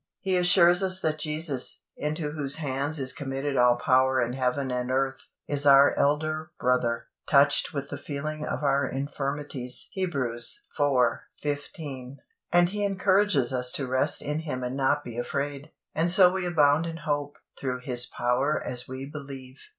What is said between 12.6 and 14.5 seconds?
He encourages us to rest in